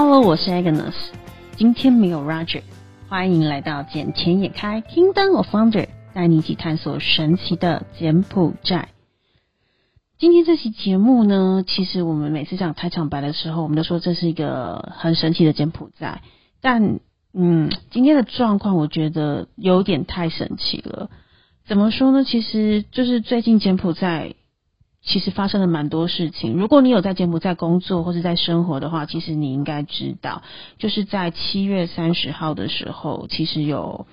[0.00, 0.94] Hello，我是 Agnes，
[1.56, 2.62] 今天没有 Roger，
[3.08, 8.90] 欢迎来到捡钱也开 Kingdom of Wonder，带你一起探索神奇的柬埔寨。
[10.16, 16.22] 今天这期节目呢，其实我们每次讲开场白的时候，我们都说这是一个很神奇的柬埔寨，
[16.60, 17.00] 但
[17.34, 21.10] 嗯，今天的状况我觉得有点太神奇了。
[21.66, 22.22] 怎么说呢？
[22.22, 24.36] 其实就是最近柬埔寨。
[25.00, 26.54] 其实发生了蛮多事情。
[26.58, 30.42] 如果你有在柬埔寨工作或者在生活的话，其实你应该知道，
[30.78, 34.06] 就是在七月三十号的时候，其实有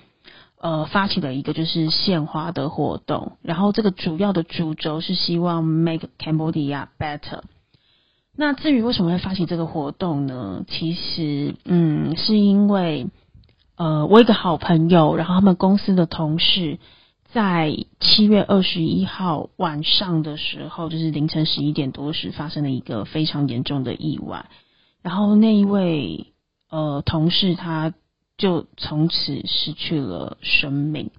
[0.58, 3.34] 呃发起了一个就是献花的活动。
[3.42, 7.42] 然后这个主要的主轴是希望 make Cambodia better。
[8.38, 10.64] 那至于为什么会发起这个活动呢？
[10.68, 13.08] 其实嗯，是因为
[13.76, 16.80] 呃我一个好朋友，然后他们公司的同事。
[17.36, 24.46] 在七月二十一号晚上的时候，就是凌晨十一点多时，发生了一个非常严重的意外。
[25.02, 26.28] 然后那一位
[26.70, 27.94] 呃同事，他
[28.38, 31.12] 就从此失去了生命。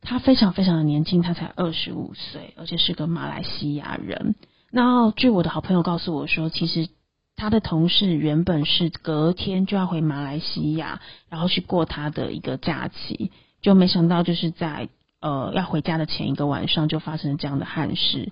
[0.00, 4.36] 他非常非常的年轻，他才二十五岁，而且是个马来西亚人。
[4.70, 6.88] 然后据我的好朋友告诉我说，其实
[7.36, 14.88] 他的同事原本是隔天就要回马来西亚，然后去过他的一个假期，就没想到就是在。
[15.24, 18.30] 呃，要回家的前一个晚上就发生了这样的憾事。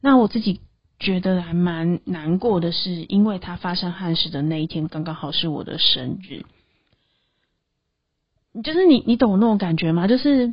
[0.00, 0.60] 那我自己
[0.98, 6.44] 觉得还蛮难过的是，因为他发生憾事的那一天刚刚好是我的生日。
[8.64, 10.08] 就是你，你懂那种感觉吗？
[10.08, 10.52] 就是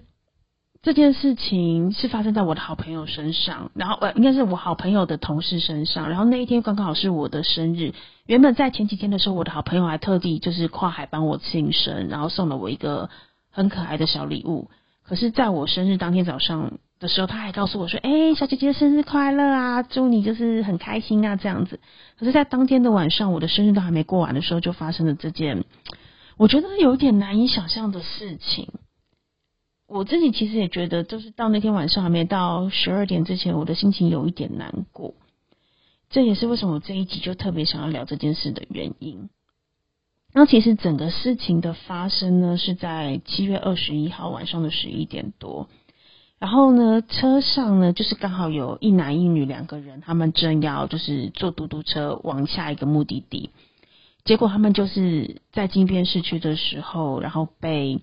[0.84, 6.08] 这件事情是发生在我的好朋友身上，然后呃，应该是我好朋友的同事身上。
[6.08, 7.96] 然后那一天刚刚好是我的生日。
[8.28, 13.10] 原本在前几天的时候，我的好朋友还特地就是跨海帮我庆生，然后送了我一个
[13.50, 14.70] 很可爱的小礼物。
[15.10, 21.80] 可是，在我生日当天早上的时候，他还告诉我说：“哎，小姐姐生日快乐啊，祝你就是很开心啊，这样子。”
[22.20, 25.66] 可是，在当天的晚上，我的生日都还没过完的时候，就发生了这件
[26.38, 28.70] 我觉得有点难以想象的事情。
[29.88, 35.16] 我自己其实也觉得，就是到那天晚上还没到十二点之前，我的心情有一点难过。
[36.12, 39.28] 这也是为什么我这一集就特别想要聊这件事的原因。
[40.40, 45.68] 那其实整个事情的发生呢，是在七月二十一号晚上的十一点多。
[46.40, 53.50] 然后呢，车上呢就是刚好有一男一女两个人，他们正要就是坐嘟嘟车往下一个目的地。
[54.24, 58.00] 结果他们就是在金边市区的时候，然后被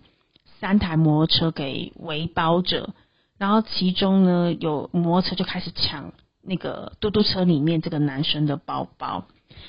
[0.60, 2.90] 三台摩托车给围包着，
[3.38, 9.24] 然后其中呢有摩托车就开始抢那个嘟嘟车里面这个男生的包包。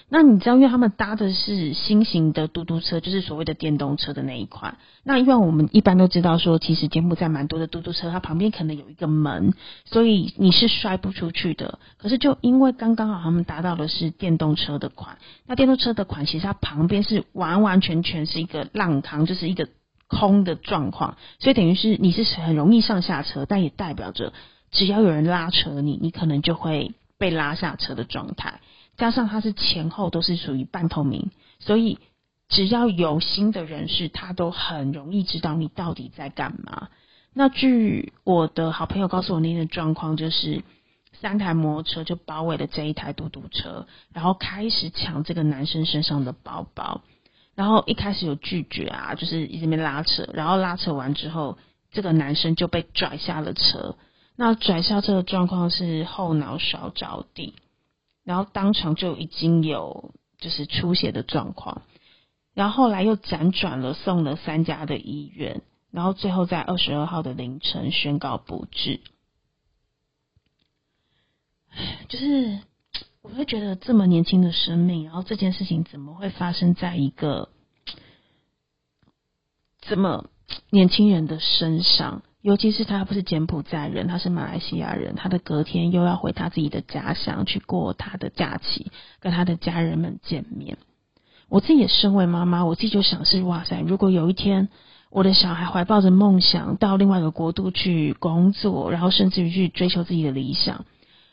[0.09, 4.77] 那你知道，因为他们搭的是新型的嘟嘟车，就是所谓的电动车的那一款。
[5.03, 9.53] 那因为我们一般都知道说，其实柬埔寨蛮多的嘟嘟车，它旁边可能有一个门，
[9.85, 11.79] 所以你是摔不出去的。
[11.97, 19.67] 可是就因为刚刚好他们搭到的是电动车的款，那电动车的款其实它旁边是完完全全是一个浪康，就是一个
[20.07, 24.31] 空的状况，所以等于是你是很容易上下车，但也代表着
[24.71, 28.61] 只要有人拉扯你，你可能就会被拉下车的状态。
[28.97, 31.99] 加上它是前后都是属于半透明，所以
[32.49, 36.89] 只要有心的人士，他都很容易知道你到底在干嘛。
[37.33, 40.63] 那据我的好朋友告诉我那天的状况，就是
[41.21, 47.01] 三台摩托车就包围了这一台嘟嘟车，然后开始抢这个男生身上的包包。
[47.53, 51.57] 然后一开始有拒绝啊，就是一直没拉扯，然后拉扯完之后，
[51.91, 53.95] 这个男生就被拽下了车。
[54.35, 57.53] 那拽下车的状况是后脑勺着地。
[58.27, 61.83] 然后当场就已经有就是出血的状况，
[62.53, 65.61] 然后后来又辗转了送了三家的医院，
[65.91, 68.99] 然后最后在二十二号的凌晨宣告不治。
[72.09, 72.59] 就是
[73.21, 77.47] 我会觉得这么年轻的生命，然后这件事情怎么会发生在一个
[79.79, 80.29] 这么
[80.69, 82.23] 年轻人的身上？
[82.41, 90.77] 尤其是他不是柬埔寨人，他是马来西亚人，他的隔天又要回他自己的家乡去过他的假期，跟他的家人们见面。
[91.49, 94.69] 我自己也身为妈妈，我自己就想是哇塞，如果有一天
[95.09, 100.85] 我的小孩怀抱着梦想到另外一个国度去工作，然后甚至于去追求自己的理想，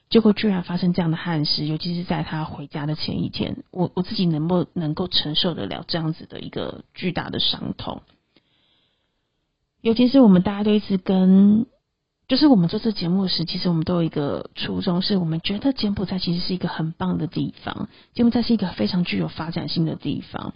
[0.09, 8.03] 结果居然发生这样的憾事，尤其是在他回家的前一天，我我自己能不能够承受得了这样子的一个巨大的伤痛？
[9.85, 11.67] 尤其是我们大家都一直跟，
[12.27, 20.55] 就是我们做这节目时，其实我们都有一个初衷，是我们觉得柬埔寨其实是一个很棒的地方，柬埔寨是一个非常具有发展性的地方，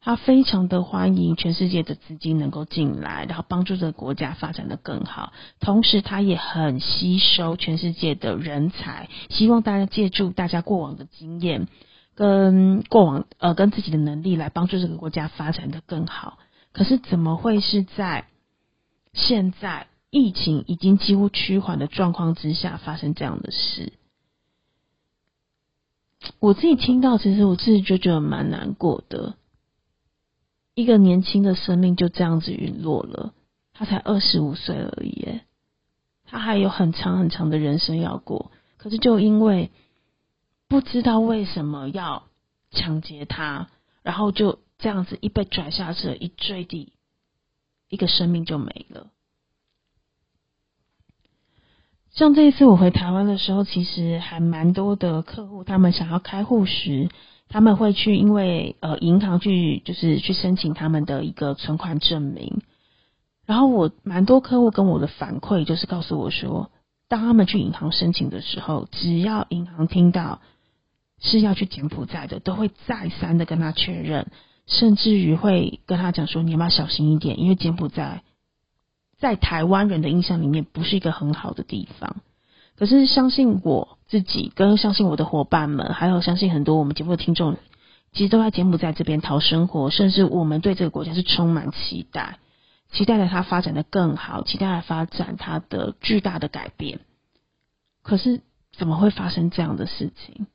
[0.00, 11.68] 它非常的欢迎全世界的资金能够进来，然后帮助这个国家发展的更好，同时它也很吸收全世界的人才，希望大家借助大家过往的经验。
[12.16, 16.38] 跟过往呃跟自己的能力来帮助这个国家发展的更好。
[16.72, 18.24] 可是怎么会是在
[19.12, 23.92] 现在疫情已经几乎趋缓的状况之下发生这样的事？
[26.40, 29.36] 我自己听到，其实我自己就觉得蛮难过的。
[30.74, 33.34] 一个年轻的生命就这样子陨落了，
[33.72, 35.40] 他才二十五岁而已，
[36.24, 38.50] 他还有很长很长的人生要过。
[38.76, 39.70] 可是就因为
[40.68, 42.24] 不知道为什么要
[42.70, 43.68] 抢劫他，
[44.02, 46.92] 然后就这样子一被拽下车，一坠地，
[47.88, 49.06] 一个生命就没了。
[52.10, 57.08] 像这一次我回台湾的时候，其实还蛮多的客户，他们想要开户时，
[57.48, 62.62] 他们会去因为呃银行去就是去申请他们的一个存款证明。
[63.46, 66.70] 然后我蛮多客户跟我的反馈就是告诉我说，
[67.08, 70.40] 当他们去银行申请的时候，只要银行听到
[71.20, 74.30] 是要去柬埔寨的，都会再三的跟他确认，
[74.68, 78.22] 甚至于会跟他讲说，你要不要小心一点，因为柬埔寨。
[79.18, 82.18] 在台湾人的印象里面，不是一个很好的地方。
[82.76, 87.56] 可是相信我自己，跟相信我的伙伴们，还有相信很多我们节目的听众，
[88.12, 92.38] 其实都在柬埔寨这边讨生活，甚至我们对这个国家是充满期待，
[92.92, 97.00] 期待着它发展的更好，期待发展它的巨大的改变。
[98.04, 98.42] 可是
[98.76, 100.46] 怎么会发生这样的事情？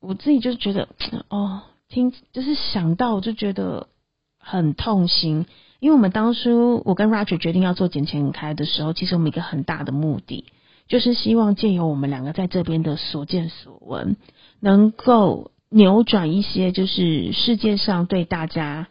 [0.00, 0.88] 我自己就觉得，
[1.28, 3.88] 哦，听就是想到我就觉得
[4.38, 5.46] 很痛心。
[5.78, 10.44] 因为我们当初我跟 Roger 决定要做捡钱开的时候，其实我们一个很大的目的，
[10.88, 14.16] 就是希望借由我们两个在这边的所见所闻，
[14.60, 18.88] 能够扭转一些就是世界上对大家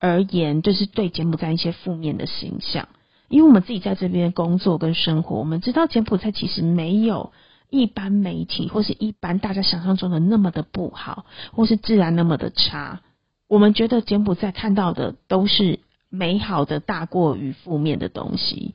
[0.00, 2.88] 而言，就是对柬埔寨一些负面的形象。
[3.28, 7.32] 因为我们自己在这边工作跟生活，我们知道柬埔寨其实没有
[7.70, 13.00] 一般媒体或是一般大家想象中的那么的不好，或是自然那么的差。
[13.46, 15.80] 我们觉得柬埔寨看到的都是。
[16.10, 18.74] 美好的大过于负面的东西，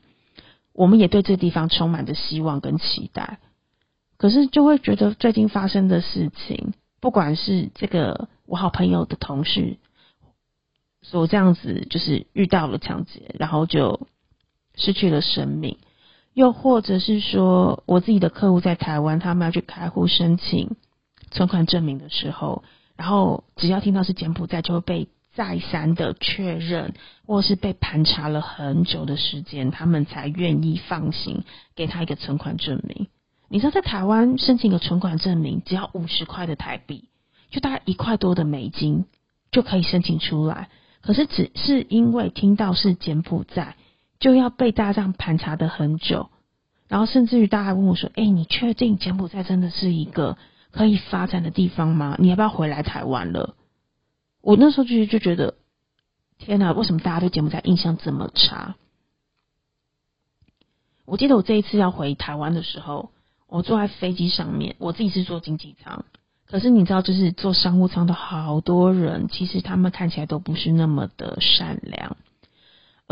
[0.71, 3.39] 我们也对这地方充满着希望跟期待。
[4.17, 9.79] 可是就会觉得最近发生的事情，不管是这个我好朋友的同事
[11.01, 14.05] 所这样子，就是遇到了抢劫，然后就
[14.75, 15.77] 失去了生命；
[16.33, 20.75] 又或者是说我自己的客户在台湾，他们要去开户申请
[21.31, 22.63] 存款证明的时候，
[22.95, 25.07] 然后只要听到是柬埔寨，就会被。
[25.35, 26.93] 再三的确认，
[27.25, 31.43] 或是被盘查了很久的时间，他们才愿意放行
[31.75, 33.07] 给他一个存款证明。
[33.49, 37.05] 你知道，在台湾申请个存款证明，只要五十块的台币，
[37.49, 39.05] 就大概一块多的美金
[39.51, 40.69] 就可以申请出来。
[41.01, 43.75] 可是，只是因为听到是柬埔寨，
[44.23, 46.29] 就要被大家这样盘查的很久，
[46.87, 50.37] 然后甚至于大家问我说：“哎，你确定柬埔寨真的是一个
[50.71, 52.15] 可以发展的地方吗？
[52.17, 53.53] 你要不要回来台湾了？”
[54.39, 55.55] 我那时候就就觉得，
[56.37, 56.71] 天哪！
[56.71, 58.75] 为什么大家对柬埔寨印象这么差？
[61.03, 63.11] 我记得我这一次要回台湾的时候，
[63.49, 66.05] 我坐在飞机上面，我自己是坐经济舱。
[66.47, 72.15] 可是你知道，就是坐商务舱的好多人，其实他们看起来都不是那么的善良，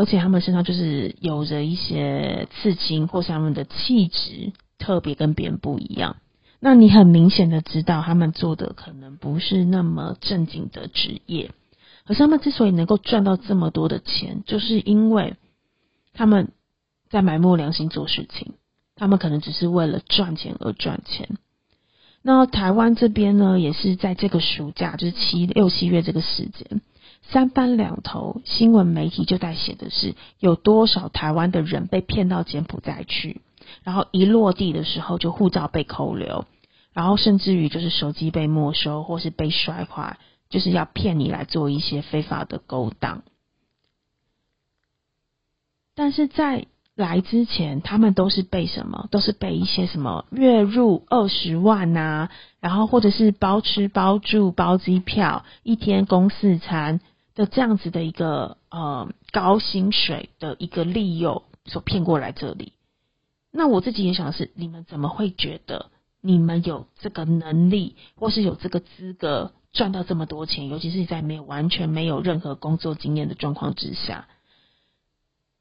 [0.02, 6.16] 而且他们身上就是有着一些刺青，或是他们的气质特别跟别人不一样。
[6.60, 11.52] 那你很明显的知道，他们做的可能不是那么正经的职业，
[12.08, 15.36] 可是他们之所以能够赚到这么多的钱，就是因为
[16.14, 16.52] 他们
[17.12, 18.54] 在埋没良心做事情，
[18.96, 21.30] 他们可能只是为了赚钱而赚钱。
[22.24, 26.82] 那台湾这边呢，也是在这个暑假，就是七六七月这个时间，
[27.30, 33.42] 三番两头新闻媒体就在写的是，有多少台湾的人被骗到柬埔寨去。
[33.84, 36.46] 然后一落地的时候，就护照被扣留，
[36.94, 40.18] 然后甚至于就是手机被没收，或是被摔坏，
[40.50, 43.24] 就是要骗你来做一些非法的勾当。
[45.96, 49.08] 但是在来之前，他们都是被什么？
[49.10, 57.00] 都是被一些什么月入二十万呐，然后或者是包吃包住包机票，一天供四餐
[57.36, 62.74] 的这样子的一个呃高薪水的一个利诱所骗过来这里。
[63.52, 70.70] 那我自己也想是，你们怎么会觉得你们有这个能力，或是有这个资格赚到这么多钱？
[70.70, 74.28] 尤其是在没有完全没有任何工作经验的状况之下，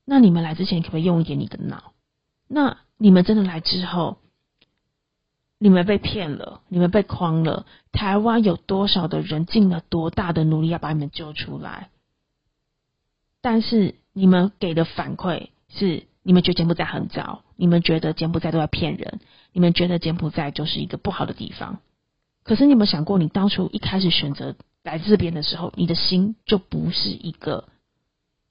[0.04, 1.92] 那你们来之前可不可以用一点你的脑？
[2.46, 4.18] 那你们真的来之后，
[5.62, 7.66] 你们被骗了，你们被诓了。
[7.92, 11.90] 台湾有多少的人尽了多大的努力要把你们救出来？
[13.42, 17.44] 但是你们给的反馈是，你们觉得柬埔寨很糟。
[17.56, 19.20] 你们觉得柬埔寨都在骗人，
[19.52, 21.80] 你们觉得柬埔寨就是一个不好的地方。
[22.42, 27.68] 可是你有没有想过，你当初一开始选择来这边的时候，你的心就不是一个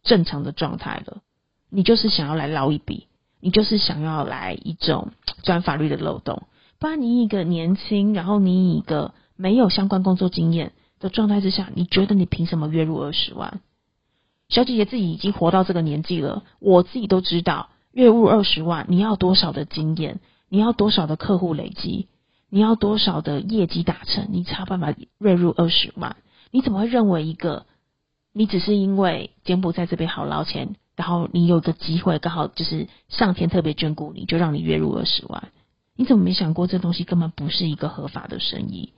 [0.03, 1.23] 正常的状态了。
[1.69, 3.07] 你就是想要来捞一笔，
[3.39, 5.11] 你就是想要来一种
[5.41, 6.43] 钻法律的漏洞。
[6.79, 13.59] 不然你一个年轻，然后你一个没有相关工作经验的状态之下，你觉得你凭什么月入二十万？
[14.47, 22.07] 小姐姐自己已经活到这个年纪了，我自己都知道，月入二十万，你要多少的经验，你要多少的客户累积，
[22.49, 26.15] 你要多少的业绩达成，你才有办法月入二十万？
[26.49, 27.65] 你怎么会认为一个
[28.31, 35.49] 你只是因为柬埔寨这边好捞钱，然后你有个机会刚好就是上天特别眷顾你，就让你月入二十万？
[35.99, 38.93] 你怎么没想过这东西根本不是一个合法的生意？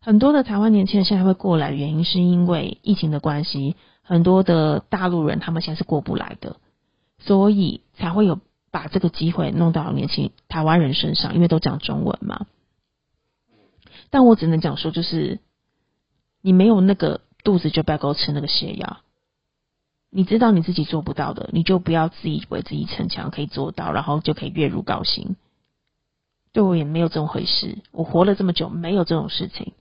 [0.00, 3.76] 很多的台湾年轻人现在会过来，原因是因为疫情的关系。
[4.00, 6.56] 很多的大陆人，他们现在是过不来的，
[7.18, 8.40] 所以才会有
[8.70, 12.46] 把这个机会弄到年轻台湾人身上，因为都讲中文嘛。
[14.08, 15.40] 但我只能讲说，就是
[16.40, 19.00] 你没有那个肚子，就不要给我吃那个泻药。
[20.08, 25.36] 你知道你自己做不到的，你就不要自以为自己逞强可以做到，然后就可以月入高薪。
[26.56, 29.74] 对我也没有这种回事，我活了这么久，没有这种事情。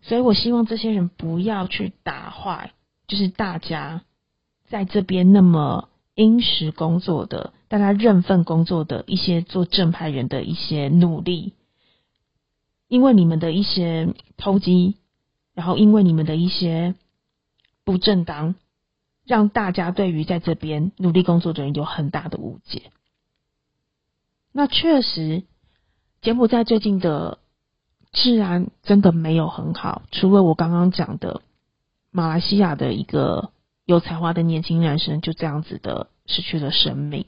[0.00, 2.72] 所以我希望这些人不要去打坏，
[3.08, 4.04] 就是大家
[4.70, 11.52] 在这边那么殷实工作的、大家认份工作的一些做正派人的一些努力，
[12.88, 14.96] 因为你们的一些偷鸡，
[15.52, 16.94] 然后因为你们的一些
[17.84, 18.54] 不正当，
[19.26, 22.92] 让大家对于在这边努力工作的人有很大的误解。
[24.58, 25.44] 那确实，
[26.20, 27.38] 柬埔寨最近的。
[28.10, 31.42] 治安真的没有很好，除了我刚刚讲的
[32.10, 33.50] 马来西亚的一个
[33.84, 37.26] 有才华的年轻男生就这样子的失去了生命，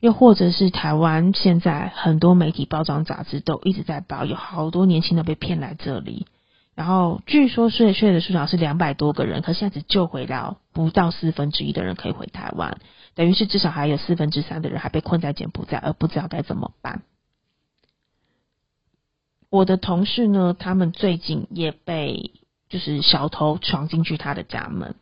[0.00, 6.26] 又或者是台湾现在很多媒体包装杂志都一直在报，有好多年轻的被骗来这里，
[6.74, 12.80] 然后据说睡睡的数量是两百多个人，可现在只救回了不到四分之一的人可以回台湾，
[13.14, 17.02] 等于是至少还有四分之三的人还被困在柬埔寨，而不知道该怎么办。
[19.50, 22.30] 我的同事呢，他们最近也被
[22.68, 24.94] 就是小偷闯进去他的家门。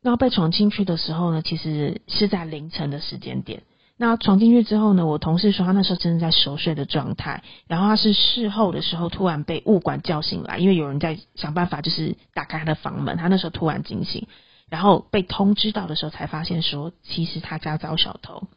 [0.00, 3.64] 那被闯进去的时候呢，其实是在凌晨的时间点。
[3.96, 14.28] 那闯进去之后呢，我同事说他那时候真的在熟睡的状态，然后他是事后的时候突然被物管叫醒来，因为有人在想办法就是打开他的房门，他那时候突然惊醒，
[14.70, 18.48] 然后被通知到的时候才发现说，其实他家遭小偷。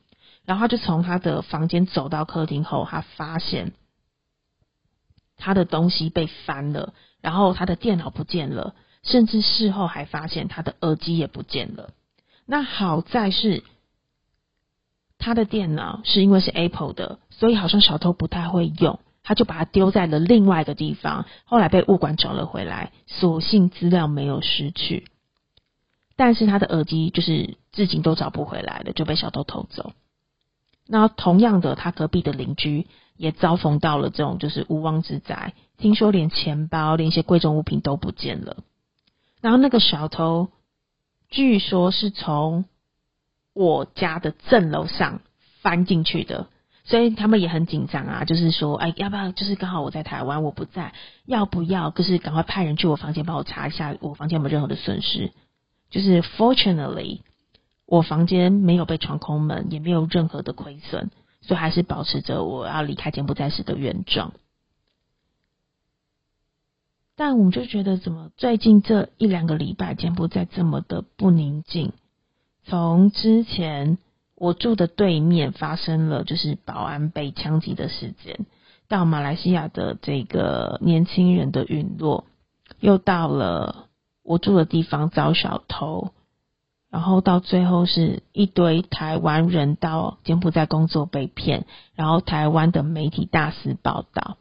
[0.46, 3.74] 然后他就从他的房间走到客厅后，他发现
[5.38, 11.92] 他的东西被翻了，然后他的电脑不见了，甚至事后还发现他的耳机也不见了。
[12.46, 13.64] 那好在是
[15.18, 21.28] 他的电脑是因为是 Apple 的，所以好像小偷不太会用，他就把它丢在了另外一个地方。
[21.46, 25.06] 后来被物管找了回来，所幸资料没有失去，
[26.24, 29.94] 但是他的耳机就是至今都找不回来了，就被小偷偷走。
[30.86, 32.86] 那同样的，他隔壁的邻居
[33.18, 38.58] 也遭逢到了这种就是无妄之灾，听说连钱包、连一些贵重物品都不见了。
[39.42, 40.50] 然后那个小偷
[41.32, 42.66] 据说是从
[43.56, 45.22] 我家的正楼上
[45.64, 46.50] 翻进去的，
[46.84, 49.32] 所以他们也很紧张啊，就是说，哎，要不要？
[49.32, 50.94] 就是刚好我在台湾，我不在，
[51.26, 51.90] 要不要？
[51.90, 55.32] 就是赶快派人去我房间帮我查一下，我房间有没有任何的损失？
[55.92, 57.20] 就是 fortunately。
[57.86, 61.10] 我房间没有被闯空门，也没有任何的亏损，
[61.42, 64.32] 所以还是保持着我要离开柬埔寨时的原状。
[67.18, 71.92] 但我们就觉得，怎么最近这一两个礼拜柬埔寨这么的不宁静？
[72.64, 73.98] 从之前
[74.36, 78.46] 我住的对面发生了就是保安被枪击的事件，
[78.88, 82.24] 到马来西亚的这个年轻人的陨落，
[82.80, 83.90] 又到了
[84.24, 86.12] 我住的地方遭小偷。
[86.90, 94.36] 然后到最后是一堆台湾人到柬埔寨工作被骗，然后台湾的媒体大肆报道，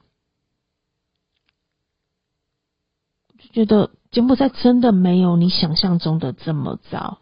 [3.38, 7.18] 就觉得柬埔寨真的没有你想象中的这么糟。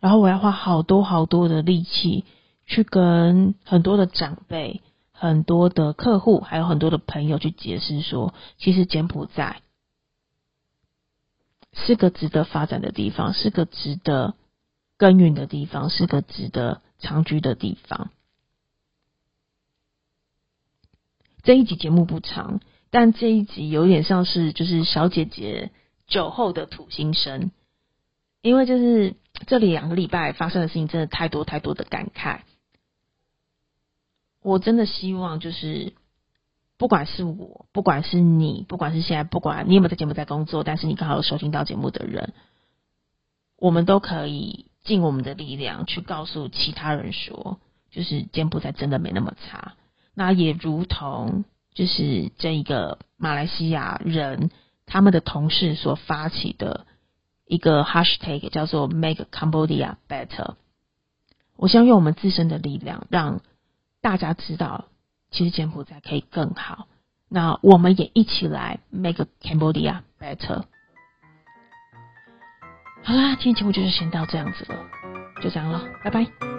[0.00, 2.24] 然后我要花好多好多的力气
[2.64, 4.80] 去跟很多的长辈、
[5.12, 9.60] 很多的客户，还有很多的朋友去解释说，其实柬埔寨
[11.72, 14.34] 是个值得发展的地方，是个值得。
[14.98, 18.12] 耕耘的地方是个值得长居的地方。
[21.42, 22.60] 这一集节目不长，
[22.90, 25.72] 但这一集有点像是就是小姐姐
[26.06, 27.50] 酒后的土心声，
[28.42, 29.16] 因为就是
[29.48, 32.42] 这里两个礼拜发生的事情真的太多太多的感慨。
[34.40, 35.94] 我真的希望就是，
[36.82, 42.32] 不管是我，不管是你，不管是现在，不管你有没有在节目在工作，但是你刚好有收听到节目的人，
[43.56, 47.60] 我们都可以尽我们的力量去告诉其他人说，
[47.92, 49.74] 就是柬埔寨真的没那么差。
[50.12, 54.50] 那也如同就是这一个马来西亚人
[54.84, 56.84] 他们的同事所发起的
[57.46, 60.54] 一个 hashtag 叫做 Make Cambodia Better。
[61.54, 63.40] 我希望用我们自身的力量让。
[64.00, 64.86] 大家知道，
[65.32, 66.86] 其实柬埔寨可以更好。
[67.28, 70.64] 那我们也一起来 make Cambodia better。
[73.02, 74.78] 好啦，今天节目就是先到这样子了，
[75.42, 76.51] 就这样了，拜拜。